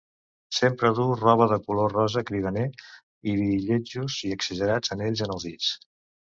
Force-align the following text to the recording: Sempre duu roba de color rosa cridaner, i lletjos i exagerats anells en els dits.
Sempre 0.59 0.89
duu 0.99 1.11
roba 1.17 1.47
de 1.51 1.59
color 1.67 1.93
rosa 1.97 2.23
cridaner, 2.29 2.63
i 3.33 3.37
lletjos 3.67 4.17
i 4.31 4.33
exagerats 4.37 4.97
anells 4.97 5.23
en 5.29 5.37
els 5.37 5.47
dits. 5.51 5.71